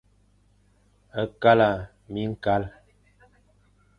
[1.41, 1.69] Kala
[2.11, 2.63] miñkal.